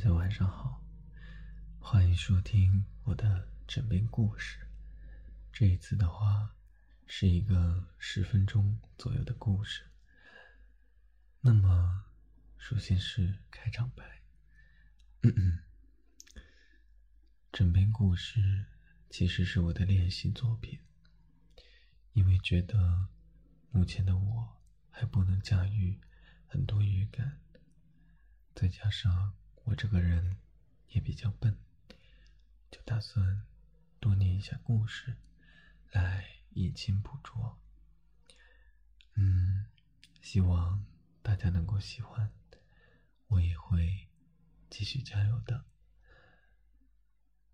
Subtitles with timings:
[0.00, 0.82] 大家晚上好，
[1.78, 4.66] 欢迎收听我的枕边故事。
[5.52, 6.56] 这一次的话，
[7.06, 9.82] 是一个十分钟左右的故事。
[11.42, 12.06] 那么，
[12.56, 14.22] 首先是开场白。
[15.20, 15.58] 嗯嗯
[17.52, 18.64] 枕边故事
[19.10, 20.80] 其实是我的练习作品，
[22.14, 23.08] 因为觉得
[23.70, 26.00] 目前的我还不能驾驭
[26.46, 27.38] 很多语感，
[28.54, 29.34] 再加上。
[29.64, 30.36] 我这个人
[30.88, 31.56] 也比较笨，
[32.70, 33.46] 就打算
[34.00, 35.16] 多念一下故事，
[35.92, 37.58] 来以勤补拙。
[39.14, 39.66] 嗯，
[40.22, 40.84] 希望
[41.22, 42.32] 大家能够喜欢，
[43.28, 44.08] 我也会
[44.68, 45.64] 继续加油的。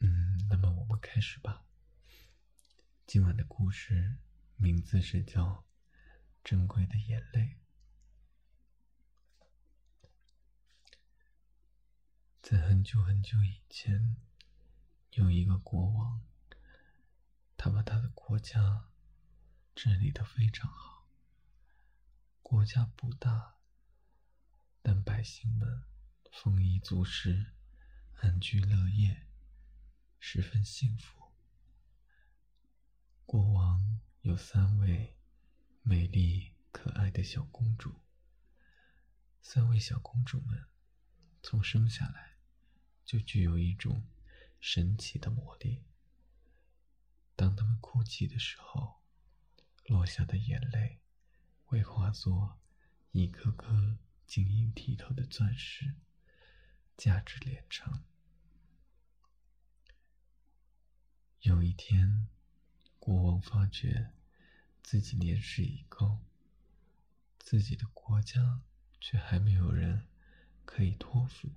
[0.00, 1.64] 嗯，那么我们开始吧。
[3.06, 4.16] 今晚的故事
[4.56, 5.46] 名字是叫
[6.44, 7.40] 《珍贵的眼泪》。
[12.50, 14.16] 在很久很久以前，
[15.10, 16.22] 有一个国王，
[17.58, 18.88] 他把他的国家
[19.74, 21.06] 治理的非常好。
[22.40, 23.56] 国家不大，
[24.80, 25.84] 但百姓们
[26.32, 27.52] 丰衣足食，
[28.14, 29.26] 安居乐业，
[30.18, 31.30] 十分幸福。
[33.26, 35.18] 国王有三位
[35.82, 38.00] 美丽可爱的小公主，
[39.42, 40.66] 三位小公主们
[41.42, 42.37] 从生下来。
[43.08, 44.06] 就具有一种
[44.60, 45.82] 神奇的魔力。
[47.34, 49.00] 当他们哭泣的时候，
[49.86, 51.00] 落下的眼泪
[51.64, 52.58] 会化作
[53.12, 55.94] 一颗颗晶莹剔透的钻石，
[56.98, 58.04] 价值连城。
[61.40, 62.28] 有一天，
[62.98, 64.12] 国王发觉
[64.82, 66.20] 自己年事已高，
[67.38, 68.60] 自己的国家
[69.00, 70.06] 却还没有人
[70.66, 71.48] 可以托付。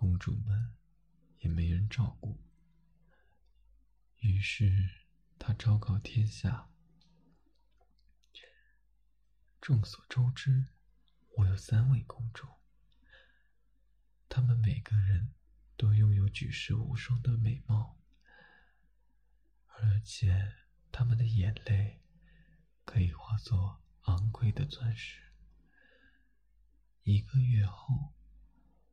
[0.00, 0.76] 公主们
[1.40, 2.40] 也没人照顾，
[4.18, 4.88] 于是
[5.40, 6.70] 他昭告天下：
[9.60, 10.68] 众所周知，
[11.38, 12.46] 我有三位公主，
[14.28, 15.34] 她们每个人
[15.76, 17.98] 都拥有举世无双的美貌，
[19.66, 20.54] 而且
[20.92, 22.00] 她们的眼泪
[22.84, 25.32] 可以化作昂贵的钻石。
[27.02, 28.14] 一个月后。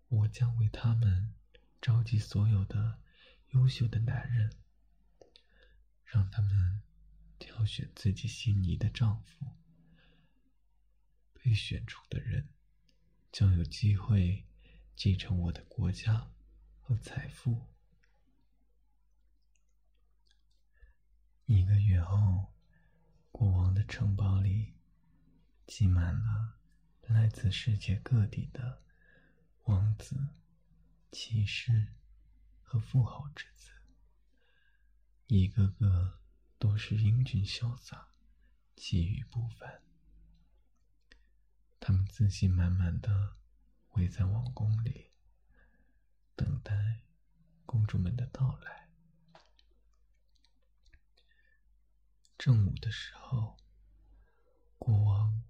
[0.07, 1.33] 我将为他们
[1.81, 2.99] 召集所有的
[3.49, 4.51] 优秀的男人，
[6.03, 6.81] 让他们
[7.39, 9.57] 挑选自己心仪的丈夫。
[11.33, 12.49] 被选出的人
[13.31, 14.47] 将有机会
[14.95, 16.31] 继承我的国家
[16.79, 17.67] 和财富。
[21.45, 22.53] 一个月后，
[23.31, 24.73] 国王的城堡里
[25.67, 26.57] 挤满了
[27.01, 28.84] 来自世界各地的。
[29.65, 30.15] 王子、
[31.11, 31.95] 骑士
[32.61, 33.71] 和富豪之子，
[35.25, 36.19] 一个个
[36.59, 38.09] 都是英俊潇洒、
[38.75, 39.81] 气宇不凡。
[41.79, 43.37] 他们自信满满的
[43.93, 45.09] 围在王宫里，
[46.35, 47.01] 等待
[47.65, 48.87] 公主们的到来。
[52.37, 53.57] 正午的时候，
[54.77, 55.43] 国王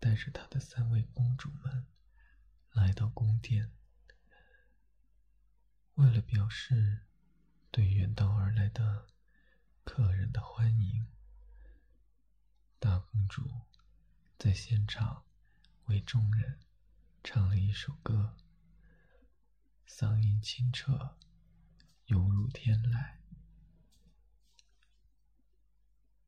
[0.00, 1.86] 带着他的三位公主们。
[2.78, 3.72] 来到宫殿，
[5.94, 7.06] 为了表示
[7.72, 9.08] 对远道而来的
[9.82, 11.04] 客人的欢迎，
[12.78, 13.66] 大公主
[14.38, 15.24] 在现场
[15.86, 16.60] 为众人
[17.24, 18.36] 唱了一首歌，
[19.88, 21.16] 嗓音清澈，
[22.06, 23.16] 犹如天籁。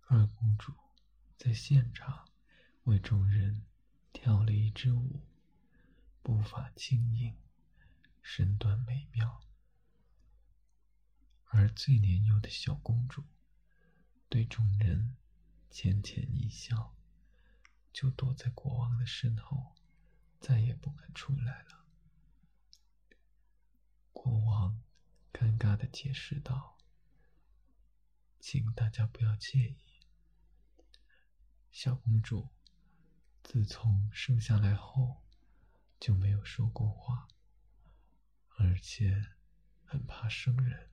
[0.09, 0.75] 二公主
[1.39, 2.29] 在现场
[2.83, 3.65] 为众人
[4.13, 5.30] 跳了一支舞。
[6.31, 7.35] 步伐轻盈，
[8.23, 9.43] 身段美妙，
[11.47, 13.25] 而最年幼的小公主
[14.29, 15.17] 对众人
[15.73, 16.95] 浅浅一笑，
[17.93, 19.75] 就躲在国王的身后，
[20.39, 21.85] 再也不敢出来了。
[24.13, 24.81] 国王
[25.33, 26.79] 尴尬的解释道
[28.39, 29.99] ：“请大家不要介意，
[31.73, 32.51] 小公主
[33.43, 35.21] 自从生下来后。”
[36.01, 37.29] 就没有说过话，
[38.57, 39.35] 而且
[39.85, 40.91] 很怕生人。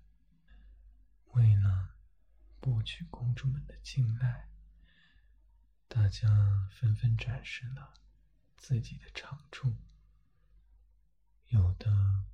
[1.28, 1.96] 为了
[2.60, 4.50] 博取公主们的青睐，
[5.88, 7.94] 大家纷纷展示了
[8.58, 9.74] 自己的长处，
[11.48, 12.26] 有的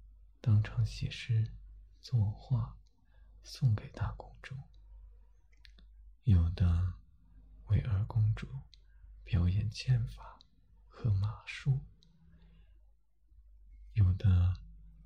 [0.41, 1.53] 当场写诗
[2.01, 2.79] 作画
[3.43, 4.55] 送给大公主，
[6.23, 6.95] 有的
[7.67, 8.47] 为二公主
[9.23, 10.39] 表演剑法
[10.87, 11.79] 和马术。
[13.93, 14.59] 有的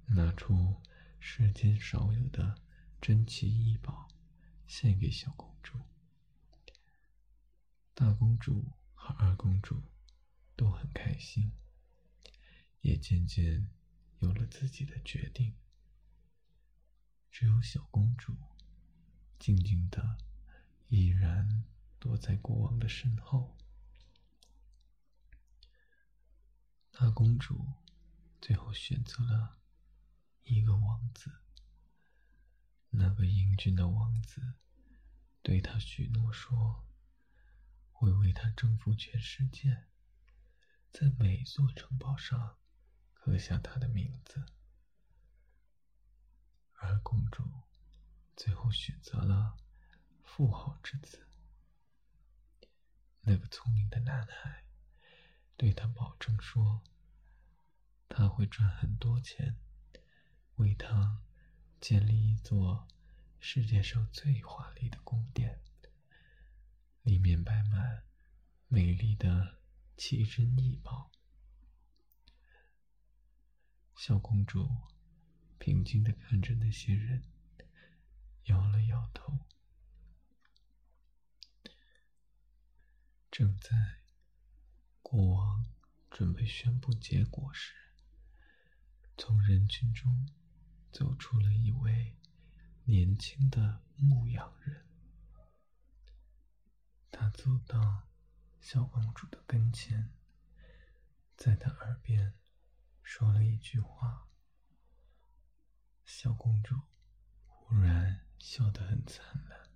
[0.08, 0.82] 拿出
[1.20, 2.56] 世间少有的
[3.02, 4.08] 珍奇异宝，
[4.66, 5.78] 献给小公主。
[7.94, 9.84] 大公主和二公主
[10.56, 11.52] 都很开心，
[12.80, 13.70] 也渐渐
[14.20, 15.54] 有了自己的决定。
[17.30, 18.36] 只有小公主
[19.38, 20.18] 静静的，
[20.88, 21.66] 依然
[22.00, 23.58] 躲在国王的身后。
[26.92, 27.74] 大公主
[28.40, 29.60] 最后选择了
[30.44, 31.32] 一个王子，
[32.92, 34.54] 那个英俊的王子
[35.42, 36.86] 对她许诺说，
[37.92, 39.88] 会为她征服全世界，
[40.92, 42.58] 在每座城堡上
[43.14, 44.46] 刻下他的名字。
[46.80, 47.44] 而公主
[48.36, 49.58] 最后选择了
[50.24, 51.28] 富豪之子。
[53.22, 54.64] 那个聪明的男孩
[55.58, 56.84] 对她保证说
[58.10, 59.58] ：“他会赚很多钱，
[60.56, 61.22] 为他
[61.80, 62.88] 建立一座
[63.40, 65.60] 世界上最华丽的宫殿，
[67.04, 68.04] 里面摆满
[68.68, 69.60] 美丽的
[69.96, 71.12] 奇珍异宝。”
[73.96, 74.70] 小公主。
[75.60, 77.24] 平静的看着那些人，
[78.46, 79.40] 摇了摇头。
[83.30, 83.98] 正在
[85.02, 85.66] 国王
[86.10, 87.87] 准备宣布结果时，
[89.18, 90.30] 从人群中
[90.92, 92.16] 走出了一位
[92.84, 94.86] 年轻的牧羊人。
[97.10, 98.08] 他走到
[98.62, 100.14] 小公主的跟前，
[101.36, 102.36] 在她耳边
[103.02, 104.28] 说了一句话。
[106.06, 106.80] 小公主
[107.48, 109.72] 忽然笑得很灿烂，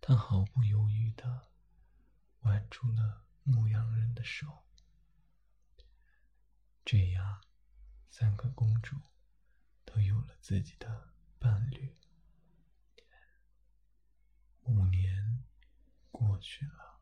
[0.00, 1.48] 她毫不犹豫地
[2.40, 4.64] 挽住了牧羊人的手。
[6.84, 7.42] 这样，
[8.10, 8.96] 三个公主
[9.84, 11.96] 都有了自己的伴侣。
[14.62, 15.44] 五年
[16.10, 17.00] 过去了，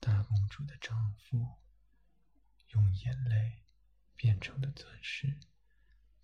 [0.00, 1.58] 大公主的丈夫
[2.68, 3.64] 用眼泪
[4.16, 5.38] 变成了钻石。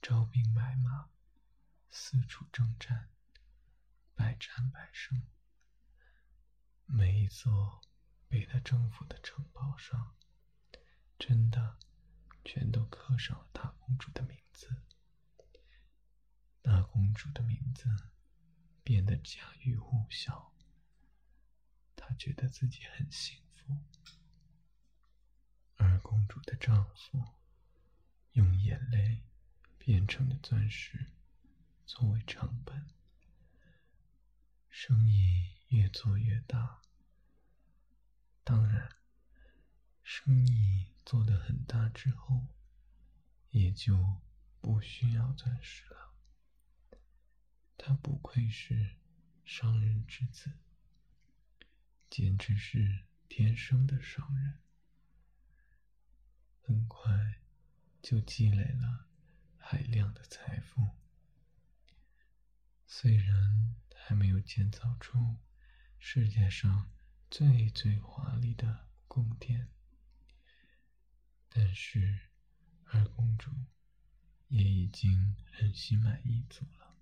[0.02, 1.10] 招兵买马，
[1.90, 3.10] 四处征战，
[4.14, 5.26] 百战百胜。
[6.84, 7.80] 每一座
[8.28, 10.16] 被他征服的城堡上，
[11.18, 11.78] 真的
[12.46, 14.68] 全都刻上了大公主的名字。
[16.62, 17.84] 大公主的名字
[18.82, 20.54] 变得家喻户晓，
[21.94, 23.76] 她觉得自己很幸福。
[25.76, 27.22] 而公主的丈夫
[28.32, 29.22] 用眼泪。
[29.78, 31.12] 变成了钻石
[31.84, 32.88] 作为成本，
[34.68, 36.82] 生意越做越大。
[38.42, 38.96] 当然，
[40.18, 42.46] 生意做得很大之后，
[43.50, 44.22] 也就
[44.62, 46.14] 不需要钻石了。
[47.76, 48.96] 他不愧是
[49.44, 50.50] 商人之子，
[52.08, 54.58] 简直是天生的商人。
[56.62, 57.42] 很快
[58.00, 59.08] 就积累了。
[59.58, 60.96] 海量的财富，
[62.86, 65.36] 虽然还没有建造出
[65.98, 66.90] 世界上
[67.30, 69.68] 最最华丽的宫殿，
[71.58, 72.18] 但是
[72.84, 73.50] 二公主
[74.48, 76.98] 也已经很心满意足了。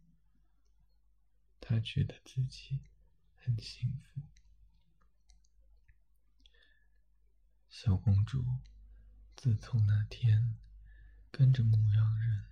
[1.61, 2.79] 她觉得自己
[3.35, 4.23] 很幸福。
[7.69, 8.45] 小公主
[9.35, 10.57] 自从那天
[11.33, 12.45] 跟着牧羊人。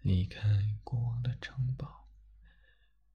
[0.00, 2.08] 离开国王的城堡，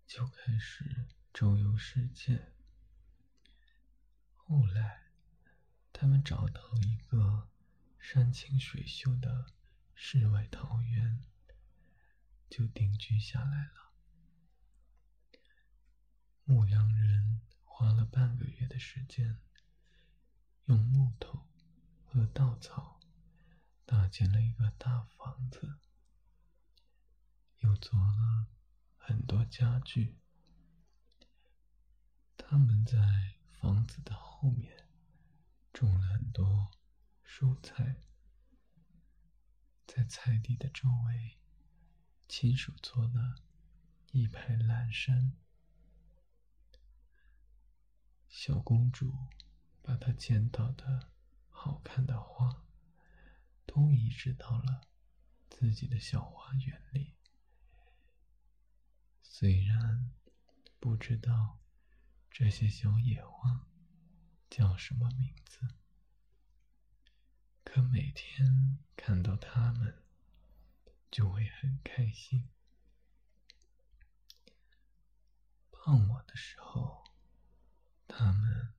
[0.05, 2.53] 就开始周游世界。
[4.35, 5.03] 后来，
[5.93, 7.49] 他们找到一个
[8.03, 9.45] 山清水秀的
[9.95, 11.23] 世外桃源，
[12.49, 13.93] 就定居下来了。
[16.43, 19.39] 牧羊人花了半个月的时间，
[20.65, 21.47] 用木头
[22.03, 22.99] 和稻草
[23.85, 25.79] 搭建了一个大房子。
[27.59, 28.47] 又做了
[28.97, 30.19] 很多家具。
[32.35, 34.89] 他们在房子的后面
[35.71, 36.69] 种了很多
[37.25, 38.03] 蔬菜，
[39.87, 41.37] 在菜地的周围
[42.27, 43.35] 亲手做了
[44.11, 45.33] 一排蓝山。
[48.27, 49.13] 小公主
[49.81, 51.11] 把她见到的
[51.49, 52.65] 好看的花
[53.65, 54.81] 都移植到了
[55.49, 57.15] 自己的小花园里。
[59.21, 60.11] 虽然
[60.79, 61.59] 不知道
[62.29, 63.67] 这些小野花
[64.49, 65.75] 叫什么名字，
[67.73, 70.03] 可每天看到他们，
[71.09, 72.47] 就会很开心。
[75.71, 77.03] 傍晚的时候，
[78.07, 78.75] 他们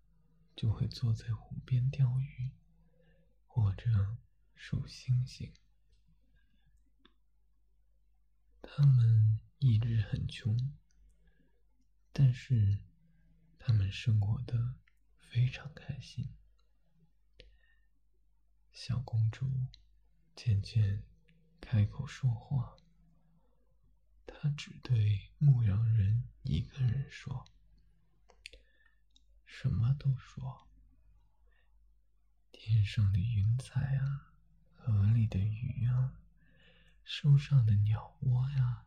[0.54, 2.52] 就会坐在湖边钓鱼，
[3.48, 4.16] 或者
[4.54, 5.52] 数星星。
[8.62, 10.56] 他们一直很穷，
[12.12, 12.78] 但是
[13.58, 14.76] 他们生活的
[15.18, 16.28] 非常开心。
[18.74, 19.48] 小公主
[20.34, 21.04] 渐渐
[21.60, 22.76] 开口说话，
[24.26, 27.46] 她只对牧羊人一个人说，
[29.46, 30.66] 什么都说。
[32.50, 34.32] 天上的云彩啊，
[34.72, 36.16] 河里的鱼啊，
[37.04, 38.86] 树上的鸟窝呀，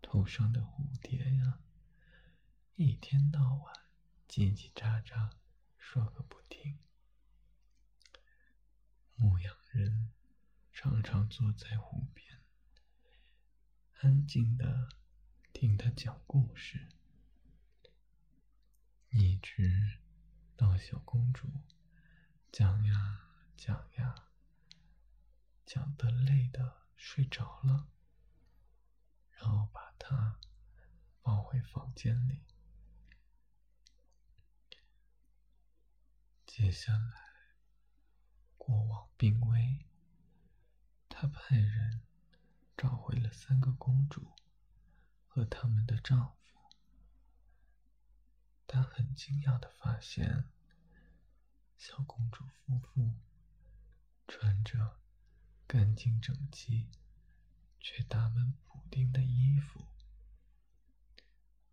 [0.00, 1.60] 头上的蝴蝶呀，
[2.74, 3.74] 一天到晚
[4.26, 5.30] 叽叽喳喳
[5.76, 6.78] 说个不停。
[9.20, 10.10] 牧羊人
[10.72, 12.40] 常常坐在湖边，
[14.00, 14.88] 安静的
[15.52, 16.88] 听他讲故事，
[19.10, 20.00] 一直
[20.56, 21.46] 到小公主
[22.50, 23.20] 讲呀
[23.58, 24.30] 讲呀，
[25.66, 27.90] 讲得累的睡着了，
[29.32, 30.40] 然后把她
[31.20, 32.46] 抱回房间里。
[36.46, 37.29] 接下来。
[38.70, 39.84] 国王病危，
[41.08, 42.02] 他派人
[42.76, 44.30] 找回了三个公主
[45.26, 46.70] 和他们的丈夫。
[48.68, 50.44] 他很惊讶的发现，
[51.76, 53.10] 小公主夫妇
[54.28, 55.00] 穿着
[55.66, 56.88] 干净整齐
[57.80, 59.84] 却打满补丁的衣服。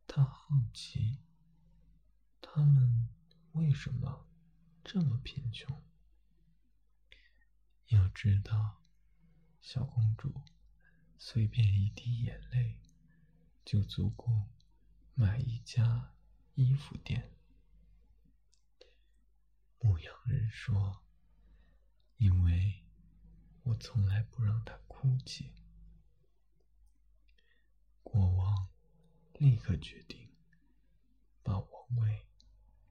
[0.07, 1.19] 他好奇，
[2.41, 3.07] 他们
[3.51, 4.25] 为什么
[4.83, 5.79] 这么贫穷？
[7.87, 8.81] 要知道，
[9.61, 10.41] 小公主
[11.17, 12.79] 随便一滴眼泪，
[13.63, 14.49] 就足够
[15.13, 16.13] 买一家
[16.55, 17.31] 衣服店。
[19.79, 21.01] 牧羊人说
[22.17, 22.83] ：“因为
[23.63, 25.53] 我从来不让她哭泣。”
[28.03, 28.69] 国王
[29.33, 30.29] 立刻决定
[31.41, 32.27] 把王位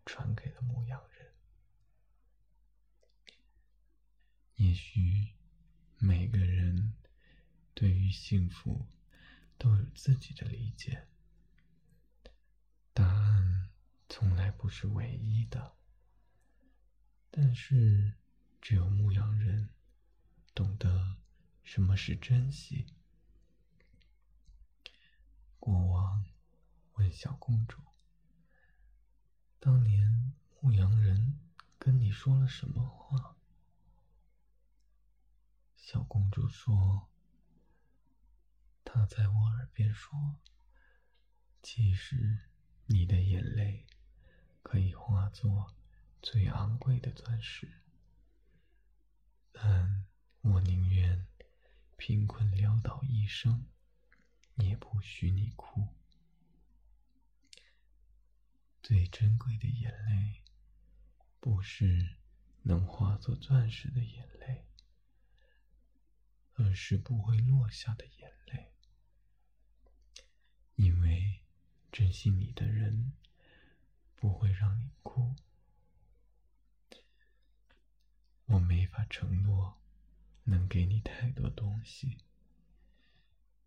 [0.06, 1.34] 传给了牧羊人。
[4.56, 5.34] 也许
[5.98, 6.94] 每个人
[7.74, 8.86] 对于幸福
[9.58, 11.06] 都有自己的理解，
[12.94, 13.70] 答案
[14.08, 15.76] 从来不是唯一的。
[17.30, 18.14] 但是，
[18.62, 19.68] 只有牧羊人
[20.54, 21.18] 懂得
[21.62, 22.86] 什么是珍惜。
[25.60, 26.24] 国王
[26.94, 27.82] 问小公主
[29.60, 31.38] ：“当年牧羊人
[31.78, 33.35] 跟你说了什么话？”
[35.86, 37.08] 小公主说
[38.82, 40.40] ：“他在我耳边说，
[41.62, 42.40] 其实
[42.86, 43.86] 你的眼泪
[44.64, 45.76] 可以化作
[46.20, 47.84] 最昂贵的钻石，
[49.52, 50.04] 但
[50.40, 51.24] 我宁愿
[51.96, 53.64] 贫困潦倒一生，
[54.56, 55.86] 也不许你哭。
[58.82, 60.42] 最珍贵的眼泪，
[61.38, 62.16] 不是
[62.62, 64.66] 能化作钻石的眼泪。”
[66.58, 68.72] 而是不会落下的眼泪，
[70.76, 71.42] 因为
[71.92, 73.12] 珍惜你的人
[74.14, 75.36] 不会让你哭。
[78.46, 79.82] 我没法承诺
[80.44, 82.16] 能给你太多东西，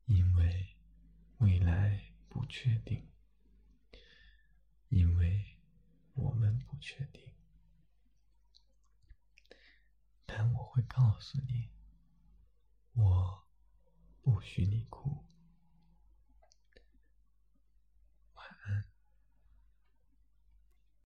[0.05, 0.75] 因为
[1.37, 3.07] 未来不确定，
[4.87, 5.57] 因为
[6.15, 7.31] 我们不确定。
[10.25, 11.69] 但我会告诉你。
[12.93, 13.43] 我
[14.21, 15.25] 不许你哭，